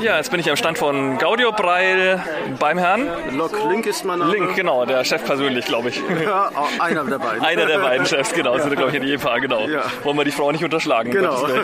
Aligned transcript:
Ja, 0.00 0.16
jetzt 0.16 0.30
bin 0.30 0.38
ich 0.38 0.48
am 0.48 0.56
Stand 0.56 0.78
von 0.78 1.18
Gaudio 1.18 1.50
Breil 1.50 2.22
beim 2.58 2.78
Herrn. 2.78 3.08
Lok 3.36 3.52
Link 3.68 3.86
ist 3.86 4.04
mein 4.04 4.20
Name. 4.20 4.32
Link, 4.32 4.54
genau, 4.54 4.84
der 4.84 5.04
Chef 5.04 5.24
persönlich, 5.24 5.64
glaube 5.66 5.88
ich. 5.90 6.00
Ja, 6.28 6.50
einer 6.78 7.04
der 7.04 7.18
beiden. 7.18 7.42
Einer 7.42 7.66
der 7.66 7.78
beiden 7.78 8.04
Chefs, 8.04 8.32
genau, 8.34 8.58
sind 8.58 8.76
glaube 8.76 8.96
ich 8.96 9.02
in 9.02 9.18
Fall, 9.18 9.40
genau. 9.40 9.66
Ja. 9.66 9.82
Wollen 10.02 10.16
wir 10.16 10.24
die 10.24 10.30
Frau 10.30 10.52
nicht 10.52 10.64
unterschlagen. 10.64 11.10
Genau. 11.10 11.46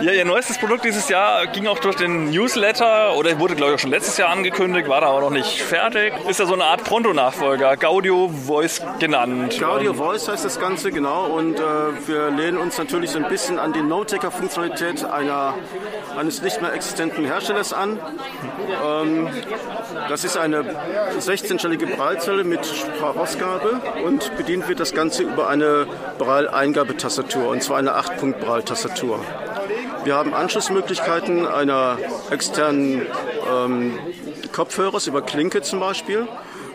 Ja, 0.00 0.12
ihr 0.12 0.24
neuestes 0.24 0.58
Produkt 0.58 0.84
dieses 0.84 1.08
Jahr 1.08 1.48
ging 1.48 1.66
auch 1.66 1.80
durch 1.80 1.96
den 1.96 2.30
Newsletter 2.30 3.16
oder 3.16 3.36
wurde 3.40 3.56
glaube 3.56 3.72
ich 3.72 3.74
auch 3.76 3.80
schon 3.80 3.90
letztes 3.90 4.16
Jahr 4.16 4.28
angekündigt, 4.28 4.88
war 4.88 5.00
da 5.00 5.08
aber 5.08 5.22
noch 5.22 5.30
nicht 5.30 5.60
fertig. 5.60 6.12
Ist 6.28 6.38
ja 6.38 6.46
so 6.46 6.54
eine 6.54 6.64
Art 6.64 6.84
Pronto-Nachfolger, 6.84 7.76
Gaudio 7.76 8.28
Voice 8.28 8.80
genannt. 9.00 9.58
Gaudio 9.58 9.94
Voice 9.94 10.28
heißt 10.28 10.44
das 10.44 10.60
Ganze, 10.60 10.92
genau. 10.92 11.24
Und 11.26 11.58
äh, 11.58 11.62
wir 12.06 12.30
lehnen 12.30 12.58
uns 12.58 12.78
natürlich 12.78 13.10
so 13.10 13.18
ein 13.18 13.28
bisschen 13.28 13.58
an 13.58 13.72
die 13.72 13.82
No-Taker-Funktionalität 13.82 15.04
einer, 15.04 15.54
eines 16.16 16.42
nicht 16.42 16.62
mehr 16.62 16.72
existenten 16.78 17.24
Herstellers 17.24 17.72
an. 17.72 17.98
Ähm, 18.84 19.28
das 20.08 20.22
ist 20.22 20.36
eine 20.36 20.64
16-stellige 21.18 21.86
Braillezelle 21.96 22.44
mit 22.44 22.64
Sprachausgabe 22.64 23.80
und 24.04 24.36
bedient 24.36 24.68
wird 24.68 24.78
das 24.78 24.94
Ganze 24.94 25.24
über 25.24 25.48
eine 25.48 25.86
Braille-Eingabetastatur 26.18 27.48
und 27.48 27.64
zwar 27.64 27.78
eine 27.78 27.98
8-Punkt-Braille-Tastatur. 27.98 29.18
Wir 30.04 30.14
haben 30.14 30.34
Anschlussmöglichkeiten 30.34 31.46
einer 31.48 31.98
externen 32.30 33.02
ähm, 33.52 33.98
Kopfhörers 34.52 35.08
über 35.08 35.22
Klinke 35.22 35.62
zum 35.62 35.80
Beispiel. 35.80 36.28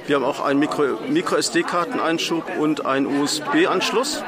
Wir 0.05 0.17
haben 0.17 0.25
auch 0.25 0.41
einen 0.43 0.59
Micro- 0.59 0.99
Micro-SD-Karteneinschub 1.07 2.43
und 2.59 2.85
einen 2.85 3.21
USB-Anschluss. 3.21 4.21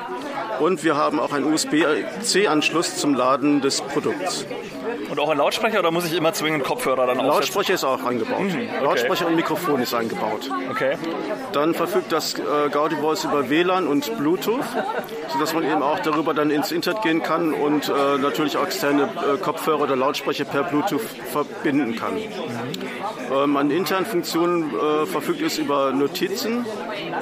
Und 0.60 0.86
wir 0.86 0.96
haben 0.96 1.20
auch 1.20 1.34
einen 1.34 1.54
USB-C-Anschluss 1.54 2.96
zum 2.96 3.14
Laden 3.14 3.60
des 3.60 3.82
Produkts. 3.82 4.46
Und 5.10 5.20
auch 5.20 5.30
ein 5.30 5.38
Lautsprecher 5.38 5.80
oder 5.80 5.92
muss 5.92 6.06
ich 6.06 6.16
immer 6.16 6.34
zwingend 6.34 6.64
Kopfhörer 6.64 7.08
dann 7.08 7.20
aufsetzen? 7.20 7.28
Lautsprecher 7.28 7.74
ist 7.76 7.84
auch 7.84 8.04
eingebaut. 8.04 8.42
Lautsprecher 8.82 9.28
und 9.28 9.36
Mikrofon 9.36 9.82
ist 9.82 9.94
eingebaut. 9.94 10.50
Okay. 10.70 10.98
Dann 11.54 11.74
verfügt 11.74 12.12
das 12.12 12.34
äh, 12.36 12.70
Gaudi 12.72 12.96
Voice 12.96 13.24
über 13.24 13.50
WLAN 13.50 13.88
und 13.88 14.18
Bluetooth, 14.18 14.66
sodass 15.32 15.54
man 15.54 15.64
eben 15.64 15.82
auch 15.82 16.00
darüber 16.00 16.34
dann 16.34 16.50
ins 16.50 16.72
Internet 16.72 17.02
gehen 17.04 17.24
kann 17.24 17.54
und 17.54 17.90
äh, 17.90 18.18
natürlich 18.18 18.58
auch 18.58 18.66
externe 18.66 19.04
äh, 19.04 19.38
Kopfhörer 19.38 19.82
oder 19.82 19.96
Lautsprecher 19.96 20.46
per 20.46 20.64
Bluetooth 20.64 21.02
verbinden 21.32 21.96
kann. 21.96 22.18
Ähm, 23.34 23.58
an 23.58 23.72
internen 23.72 24.06
Funktionen 24.06 24.74
äh, 24.74 25.06
verfügt 25.06 25.42
es 25.42 25.58
über 25.58 25.92
Notizen, 25.92 26.66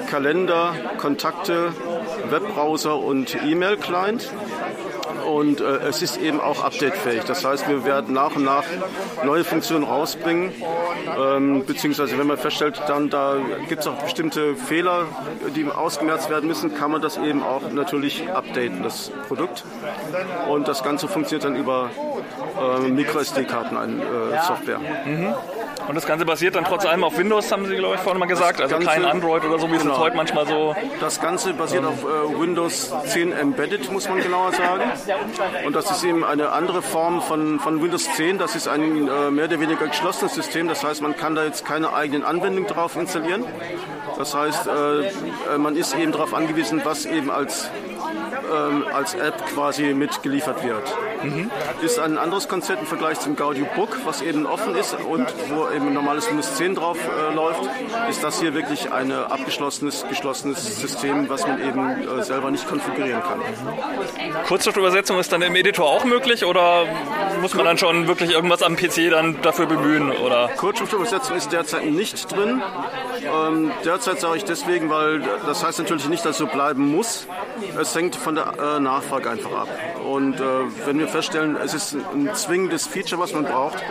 Kalender, 0.09 0.73
Kontakte, 0.97 1.73
Webbrowser 2.29 2.97
und 2.97 3.35
E-Mail-Client. 3.43 4.29
Und 5.25 5.61
äh, 5.61 5.87
es 5.87 6.01
ist 6.01 6.17
eben 6.17 6.39
auch 6.39 6.63
updatefähig. 6.63 7.23
Das 7.25 7.45
heißt, 7.45 7.67
wir 7.67 7.85
werden 7.85 8.13
nach 8.13 8.35
und 8.35 8.43
nach 8.43 8.63
neue 9.23 9.43
Funktionen 9.43 9.83
rausbringen. 9.83 10.51
Ähm, 11.19 11.65
beziehungsweise 11.65 12.17
wenn 12.17 12.27
man 12.27 12.37
feststellt, 12.37 12.81
dann 12.87 13.09
da 13.09 13.37
gibt 13.67 13.81
es 13.81 13.87
auch 13.87 14.01
bestimmte 14.01 14.55
Fehler, 14.55 15.05
die 15.55 15.65
ausgemerzt 15.65 16.29
werden 16.29 16.47
müssen, 16.47 16.75
kann 16.75 16.91
man 16.91 17.01
das 17.01 17.17
eben 17.17 17.43
auch 17.43 17.71
natürlich 17.71 18.29
updaten, 18.29 18.83
das 18.83 19.11
Produkt. 19.27 19.63
Und 20.49 20.67
das 20.67 20.83
Ganze 20.83 21.07
funktioniert 21.07 21.45
dann 21.45 21.55
über 21.55 21.89
äh, 22.59 22.89
Micro-SD-Karten-Software. 22.89 24.79
Und 25.87 25.95
das 25.95 26.05
Ganze 26.05 26.25
basiert 26.25 26.55
dann 26.55 26.63
trotz 26.63 26.85
allem 26.85 27.03
auf 27.03 27.17
Windows, 27.17 27.51
haben 27.51 27.65
Sie, 27.65 27.75
glaube 27.75 27.95
ich, 27.95 28.01
vorhin 28.01 28.19
mal 28.19 28.25
gesagt. 28.25 28.61
Also 28.61 28.75
Ganze- 28.75 28.87
kein 28.89 29.05
Android 29.05 29.43
oder 29.43 29.59
so, 29.59 29.69
wie 29.69 29.75
es 29.75 29.81
Genau. 29.81 29.97
heute 29.97 30.15
manchmal 30.15 30.47
so. 30.47 30.75
Das 30.99 31.19
Ganze 31.19 31.53
basiert 31.53 31.85
auf 31.85 32.03
äh, 32.03 32.39
Windows 32.39 32.93
10 33.07 33.31
Embedded, 33.33 33.91
muss 33.91 34.07
man 34.07 34.19
genauer 34.19 34.53
sagen. 34.53 34.81
Und 35.65 35.75
das 35.75 35.91
ist 35.91 36.03
eben 36.03 36.23
eine 36.23 36.51
andere 36.51 36.81
Form 36.81 37.21
von, 37.21 37.59
von 37.59 37.81
Windows 37.81 38.07
10. 38.15 38.37
Das 38.37 38.55
ist 38.55 38.67
ein 38.67 39.07
äh, 39.07 39.31
mehr 39.31 39.45
oder 39.45 39.59
weniger 39.59 39.87
geschlossenes 39.87 40.33
System. 40.35 40.67
Das 40.67 40.83
heißt, 40.83 41.01
man 41.01 41.15
kann 41.17 41.35
da 41.35 41.43
jetzt 41.43 41.65
keine 41.65 41.93
eigenen 41.93 42.23
Anwendungen 42.23 42.67
drauf 42.69 42.95
installieren. 42.95 43.43
Das 44.17 44.33
heißt, 44.35 44.67
äh, 44.67 44.71
äh, 45.07 45.57
man 45.57 45.75
ist 45.75 45.95
eben 45.95 46.11
darauf 46.11 46.33
angewiesen, 46.33 46.81
was 46.83 47.05
eben 47.05 47.29
als, 47.31 47.69
ähm, 48.53 48.85
als 48.93 49.13
App 49.15 49.45
quasi 49.47 49.93
mitgeliefert 49.93 50.63
wird. 50.63 50.83
Ist 51.81 51.99
ein 51.99 52.17
anderes 52.17 52.47
Konzept 52.47 52.81
im 52.81 52.87
Vergleich 52.87 53.19
zum 53.19 53.35
Gaudio 53.35 53.65
Book, 53.75 53.97
was 54.05 54.21
eben 54.21 54.45
offen 54.45 54.75
ist 54.75 54.93
und 54.93 55.25
wo 55.49 55.69
eben 55.73 55.87
ein 55.87 55.93
normales 55.93 56.29
Windows 56.29 56.55
10 56.55 56.75
drauf 56.75 56.97
äh, 56.97 57.33
läuft, 57.33 57.61
ist 58.09 58.23
das 58.23 58.39
hier 58.39 58.53
wirklich 58.53 58.91
ein 58.91 59.11
abgeschlossenes, 59.11 60.05
geschlossenes 60.09 60.79
System, 60.79 61.29
was 61.29 61.47
man 61.47 61.61
eben 61.61 62.07
äh, 62.07 62.23
selber 62.23 62.51
nicht 62.51 62.67
konfigurieren 62.67 63.21
kann. 63.21 63.39
Kurzschriftübersetzung 64.47 65.19
ist 65.19 65.31
dann 65.31 65.41
im 65.41 65.55
Editor 65.55 65.89
auch 65.89 66.03
möglich 66.03 66.45
oder 66.45 66.85
muss 67.43 67.53
man 67.55 67.65
dann 67.65 67.77
schon 67.77 68.07
wirklich 68.07 68.31
irgendwas 68.31 68.63
am 68.63 68.77
PC 68.77 69.11
dann 69.11 69.41
dafür 69.41 69.65
bemühen? 69.65 70.11
Oder? 70.11 70.49
Kurzschriftübersetzung 70.55 71.35
ist 71.35 71.51
derzeit 71.51 71.85
nicht 71.85 72.31
drin. 72.31 72.61
Ähm, 73.21 73.71
derzeit 73.83 74.21
sage 74.21 74.37
ich 74.37 74.45
deswegen, 74.45 74.89
weil 74.89 75.21
das 75.45 75.61
heißt 75.61 75.79
natürlich 75.79 76.07
nicht, 76.07 76.23
dass 76.23 76.31
es 76.31 76.37
so 76.37 76.47
bleiben 76.47 76.89
muss. 76.89 77.27
Es 77.77 77.93
hängt 77.95 78.15
von 78.15 78.35
der 78.35 78.53
äh, 78.57 78.79
Nachfrage 78.79 79.29
einfach 79.29 79.51
ab. 79.51 79.67
Und 80.09 80.39
äh, 80.39 80.43
wenn 80.85 80.99
wir 80.99 81.09
feststellen, 81.09 81.57
es 81.57 81.73
ist 81.73 81.93
ein 81.93 82.29
zwingendes 82.33 82.87
Feature, 82.87 83.21
was 83.21 83.33
man 83.33 83.43
braucht, 83.43 83.83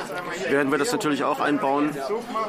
werden 0.49 0.73
wir 0.73 0.79
das 0.79 0.91
natürlich 0.91 1.23
auch 1.25 1.39
einbauen. 1.39 1.91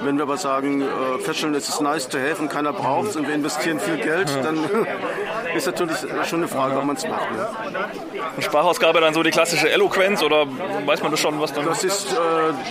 Wenn 0.03 0.15
wir 0.15 0.23
aber 0.23 0.37
sagen, 0.37 0.83
äh, 0.83 1.19
feststellen, 1.19 1.53
es 1.55 1.67
ist 1.67 1.81
nice 1.81 2.07
to 2.07 2.17
have 2.17 2.41
und 2.41 2.49
keiner 2.49 2.71
braucht 2.71 3.09
es 3.09 3.15
und 3.17 3.27
wir 3.27 3.35
investieren 3.35 3.79
viel 3.79 3.97
Geld, 3.97 4.29
dann 4.41 4.57
ist 5.55 5.65
natürlich 5.65 5.97
schon 6.29 6.39
eine 6.39 6.47
Frage, 6.47 6.77
ob 6.77 6.85
man 6.85 6.95
es 6.95 7.05
macht. 7.05 7.29
Ne? 7.31 7.47
Sprachausgabe 8.39 9.01
dann 9.01 9.13
so 9.13 9.21
die 9.21 9.31
klassische 9.31 9.69
Eloquenz 9.69 10.23
oder 10.23 10.45
weiß 10.93 11.01
man 11.01 11.11
das 11.11 11.19
schon, 11.21 11.39
was 11.39 11.51
dann. 11.53 11.65
Das 11.65 11.83
ist 11.83 12.13
äh, 12.13 12.17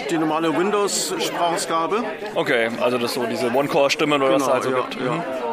die 0.09 0.17
normale 0.17 0.57
Windows-Sprachausgabe. 0.57 2.05
Okay, 2.37 2.71
also 2.81 2.97
das 2.97 3.15
so 3.15 3.27
diese 3.27 3.53
One-Core-Stimmen 3.53 4.23
oder 4.23 4.35
was 4.35 4.43
es 4.43 4.49
halt 4.49 4.63
so 4.63 4.71
ja, 4.71 4.77
gibt. 4.77 5.01
Mhm. 5.01 5.52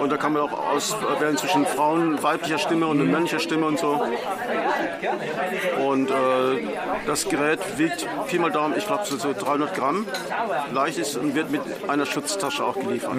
Und 0.00 0.10
da 0.12 0.16
kann 0.16 0.32
man 0.32 0.42
auch 0.42 0.52
auswählen 0.72 1.36
zwischen 1.36 1.66
Frauen, 1.66 2.22
weiblicher 2.22 2.58
Stimme 2.58 2.86
und 2.86 2.98
männlicher 3.10 3.38
Stimme 3.40 3.66
und 3.66 3.78
so. 3.78 4.00
Und 5.86 6.10
äh, 6.10 6.14
das 7.06 7.28
Gerät 7.28 7.60
wiegt 7.78 8.06
Pi 8.28 8.38
mal 8.38 8.50
Daumen, 8.50 8.74
ich 8.76 8.86
glaube 8.86 9.04
so, 9.04 9.16
so 9.16 9.32
300 9.32 9.74
Gramm, 9.74 10.06
leicht 10.72 10.98
ist 10.98 11.16
und 11.16 11.34
wird 11.34 11.50
mit 11.50 11.60
einer 11.88 12.06
Schutztasche 12.06 12.64
auch 12.64 12.74
geliefert. 12.74 13.12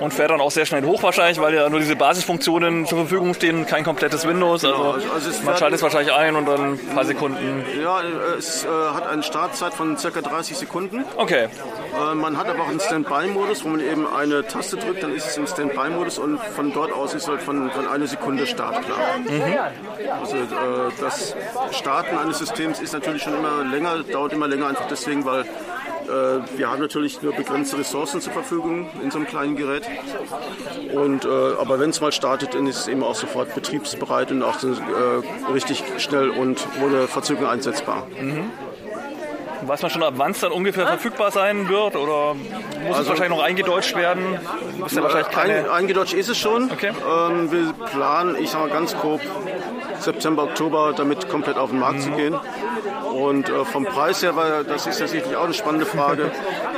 Und 0.00 0.14
fährt 0.14 0.30
dann 0.30 0.40
auch 0.40 0.50
sehr 0.50 0.66
schnell 0.66 0.84
hoch 0.84 1.02
wahrscheinlich, 1.02 1.40
weil 1.40 1.54
ja 1.54 1.68
nur 1.68 1.80
diese 1.80 1.96
Basisfunktionen 1.96 2.86
zur 2.86 2.98
Verfügung 2.98 3.34
stehen, 3.34 3.66
kein 3.66 3.84
komplettes 3.84 4.26
Windows. 4.26 4.64
Also, 4.64 4.76
Genau, 4.76 4.92
also- 4.92 5.08
also 5.12 5.30
es 5.30 5.42
man 5.42 5.56
schaltet 5.56 5.76
es 5.76 5.82
wahrscheinlich 5.82 6.12
ein 6.14 6.36
und 6.36 6.46
dann 6.46 6.72
ein 6.74 6.94
paar 6.94 7.04
Sekunden. 7.04 7.64
Ja, 7.82 8.00
äh, 8.00 8.04
es 8.38 8.64
äh, 8.64 8.68
hat 8.94 9.06
eine 9.08 9.22
Startzeit 9.22 9.74
von 9.74 9.96
ca. 9.96 10.20
30 10.20 10.56
Sekunden. 10.56 11.04
Okay, 11.16 11.48
Äh, 12.10 12.14
man 12.14 12.36
hat 12.36 12.46
aber 12.48 12.62
auch 12.64 12.68
einen 12.68 12.80
Standby-Modus, 12.80 13.64
wo 13.64 13.68
man 13.68 13.80
eben 13.80 14.06
eine 14.06 14.46
Taste 14.46 14.76
drückt, 14.76 15.02
dann 15.02 15.14
ist 15.14 15.26
es 15.26 15.36
im 15.38 15.46
Standby-Modus 15.78 16.18
und 16.18 16.38
von 16.40 16.72
dort 16.72 16.92
aus 16.92 17.14
ist 17.14 17.28
halt 17.28 17.42
von, 17.42 17.70
von 17.70 17.86
einer 17.86 18.06
Sekunde 18.06 18.46
startklar. 18.46 18.98
Also 20.20 20.36
äh, 20.36 20.46
das 21.00 21.34
Starten 21.72 22.16
eines 22.16 22.38
Systems 22.38 22.80
ist 22.80 22.92
natürlich 22.92 23.22
schon 23.22 23.34
immer 23.34 23.64
länger, 23.64 24.02
dauert 24.02 24.32
immer 24.32 24.48
länger, 24.48 24.68
einfach 24.68 24.88
deswegen, 24.88 25.24
weil 25.24 25.42
äh, 25.42 26.40
wir 26.56 26.70
haben 26.70 26.80
natürlich 26.80 27.22
nur 27.22 27.32
begrenzte 27.32 27.78
Ressourcen 27.78 28.20
zur 28.20 28.32
Verfügung 28.32 28.88
in 29.02 29.10
so 29.10 29.18
einem 29.18 29.26
kleinen 29.26 29.56
Gerät. 29.56 29.88
Und, 30.94 31.24
äh, 31.24 31.28
aber 31.28 31.78
wenn 31.78 31.90
es 31.90 32.00
mal 32.00 32.12
startet, 32.12 32.54
dann 32.54 32.66
ist 32.66 32.78
es 32.78 32.88
eben 32.88 33.02
auch 33.02 33.14
sofort 33.14 33.54
betriebsbereit 33.54 34.30
und 34.30 34.42
auch 34.42 34.56
äh, 34.62 35.52
richtig 35.52 35.84
schnell 35.98 36.30
und 36.30 36.66
ohne 36.82 37.06
Verzögerung 37.06 37.48
einsetzbar. 37.48 38.06
Weiß 39.62 39.82
man 39.82 39.90
schon, 39.90 40.02
ab 40.02 40.14
wann 40.16 40.30
es 40.32 40.40
dann 40.40 40.52
ungefähr 40.52 40.86
verfügbar 40.86 41.30
sein 41.30 41.68
wird 41.68 41.96
oder 41.96 42.34
muss 42.86 42.98
es 42.98 43.08
wahrscheinlich 43.08 43.36
noch 43.36 43.42
eingedeutscht 43.42 43.94
werden? 43.96 44.38
Ist 44.86 44.96
ja 44.96 45.02
wahrscheinlich 45.02 45.30
keine. 45.30 45.58
Ein, 45.64 45.70
eingedeutscht 45.70 46.14
ist 46.14 46.28
es 46.28 46.38
schon. 46.38 46.70
Okay. 46.70 46.90
Ähm, 47.08 47.50
wir 47.50 47.72
planen, 47.90 48.36
ich 48.40 48.50
sage 48.50 48.64
mal 48.66 48.72
ganz 48.72 48.96
grob, 48.96 49.20
September, 49.98 50.44
Oktober 50.44 50.92
damit 50.96 51.28
komplett 51.28 51.56
auf 51.56 51.70
den 51.70 51.80
Markt 51.80 51.98
Mhm. 51.98 52.02
zu 52.02 52.10
gehen. 52.12 52.36
Und 53.12 53.48
äh, 53.48 53.64
vom 53.64 53.84
Preis 53.84 54.22
her, 54.22 54.36
weil 54.36 54.64
das 54.64 54.86
ist 54.86 55.00
ja 55.00 55.06
sicherlich 55.08 55.36
auch 55.36 55.44
eine 55.44 55.54
spannende 55.54 55.86
Frage, 55.86 56.30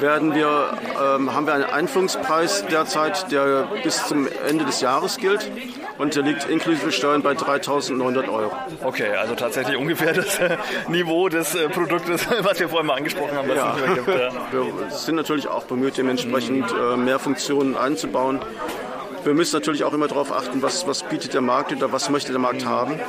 werden 0.00 0.34
wir, 0.34 0.78
ähm, 1.16 1.34
haben 1.34 1.46
wir 1.46 1.54
einen 1.54 1.64
Einführungspreis 1.64 2.64
derzeit, 2.66 3.30
der 3.32 3.68
bis 3.82 4.06
zum 4.06 4.28
Ende 4.46 4.64
des 4.64 4.80
Jahres 4.80 5.16
gilt. 5.18 5.50
Und 5.98 6.14
der 6.14 6.22
liegt 6.22 6.48
inklusive 6.48 6.92
Steuern 6.92 7.22
bei 7.22 7.32
3.900 7.32 8.28
Euro. 8.28 8.52
Okay, 8.84 9.08
also 9.20 9.34
tatsächlich 9.34 9.76
ungefähr 9.76 10.12
das 10.12 10.38
äh, 10.38 10.56
Niveau 10.88 11.28
des 11.28 11.56
äh, 11.56 11.68
Produktes, 11.68 12.24
was 12.42 12.60
wir 12.60 12.68
vorhin 12.68 12.86
mal 12.86 12.94
angesprochen 12.96 13.36
haben, 13.36 13.48
was 13.48 13.56
Ja. 13.56 13.74
gibt. 13.94 14.06
Ja. 14.08 14.30
Wir 14.52 14.90
sind 14.90 15.16
natürlich 15.16 15.48
auch 15.48 15.64
bemüht, 15.64 15.96
dementsprechend 15.98 16.70
äh, 16.72 16.96
mehr 16.96 17.18
Funktionen 17.18 17.76
einzubauen. 17.76 18.38
Wir 19.24 19.34
müssen 19.34 19.56
natürlich 19.56 19.82
auch 19.82 19.92
immer 19.92 20.06
darauf 20.06 20.30
achten, 20.32 20.62
was, 20.62 20.86
was 20.86 21.02
bietet 21.02 21.34
der 21.34 21.40
Markt 21.40 21.72
oder 21.72 21.90
was 21.92 22.08
möchte 22.10 22.30
der 22.30 22.40
Markt 22.40 22.64
haben. 22.64 23.00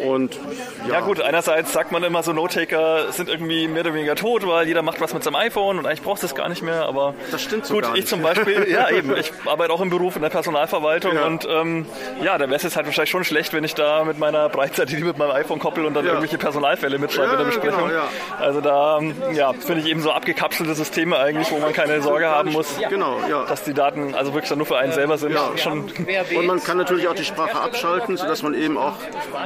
Und 0.00 0.38
ja. 0.86 0.94
ja. 0.94 1.00
gut, 1.00 1.20
einerseits 1.20 1.72
sagt 1.72 1.92
man 1.92 2.02
immer 2.02 2.22
so, 2.22 2.32
Note-Taker 2.32 3.12
sind 3.12 3.28
irgendwie 3.28 3.68
mehr 3.68 3.82
oder 3.82 3.94
weniger 3.94 4.14
tot, 4.14 4.46
weil 4.46 4.66
jeder 4.66 4.82
macht 4.82 5.00
was 5.00 5.14
mit 5.14 5.22
seinem 5.22 5.36
iPhone 5.36 5.78
und 5.78 5.86
eigentlich 5.86 6.02
brauchst 6.02 6.22
du 6.22 6.26
es 6.26 6.34
gar 6.34 6.48
nicht 6.48 6.62
mehr. 6.62 6.84
Aber 6.86 7.14
das 7.30 7.42
stimmt 7.42 7.66
so 7.66 7.74
gut. 7.74 7.86
ich 7.94 8.06
zum 8.06 8.22
Beispiel, 8.22 8.66
ja 8.70 8.90
eben, 8.90 9.16
ich 9.16 9.32
arbeite 9.44 9.72
auch 9.72 9.80
im 9.80 9.90
Beruf 9.90 10.16
in 10.16 10.22
der 10.22 10.30
Personalverwaltung 10.30 11.14
ja. 11.14 11.26
und 11.26 11.46
ähm, 11.48 11.86
ja, 12.22 12.38
da 12.38 12.46
wäre 12.46 12.56
es 12.56 12.62
jetzt 12.62 12.76
halt 12.76 12.86
wahrscheinlich 12.86 13.10
schon 13.10 13.24
schlecht, 13.24 13.52
wenn 13.52 13.64
ich 13.64 13.74
da 13.74 14.04
mit 14.04 14.18
meiner 14.18 14.48
Breitseite 14.48 14.96
die 14.96 15.02
mit 15.02 15.18
meinem 15.18 15.32
iPhone 15.32 15.58
koppel 15.58 15.84
und 15.84 15.94
dann 15.94 16.04
ja. 16.04 16.12
irgendwelche 16.12 16.38
Personalfälle 16.38 16.98
mitschreibe 16.98 17.32
in 17.32 17.38
der 17.38 17.44
Besprechung. 17.44 17.88
Genau, 17.88 18.02
also 18.38 18.60
da 18.60 19.00
ja, 19.32 19.52
finde 19.52 19.82
ich 19.82 19.88
eben 19.88 20.02
so 20.02 20.10
abgekapselte 20.12 20.74
Systeme 20.74 21.18
eigentlich, 21.18 21.50
wo 21.50 21.58
man 21.58 21.72
keine 21.72 22.00
Sorge 22.02 22.26
haben 22.26 22.52
muss, 22.52 22.76
genau, 22.88 23.18
dass 23.48 23.64
die 23.64 23.74
Daten 23.74 24.14
also 24.14 24.34
wirklich 24.34 24.48
dann 24.48 24.58
nur 24.58 24.66
für 24.66 24.78
einen 24.78 24.92
selber 24.92 25.18
sind. 25.18 25.36
Schon 25.56 25.90
und 26.36 26.46
man 26.46 26.62
kann 26.62 26.76
natürlich 26.76 27.08
auch 27.08 27.14
die 27.14 27.24
Sprache 27.24 27.60
abschalten, 27.60 28.16
sodass 28.16 28.42
man 28.42 28.54
eben 28.54 28.78
auch 28.78 28.94